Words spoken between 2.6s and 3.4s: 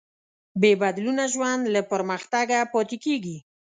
پاتې کېږي.